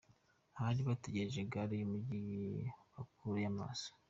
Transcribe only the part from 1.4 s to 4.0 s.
Gare y’Umujyi bakureyo amaso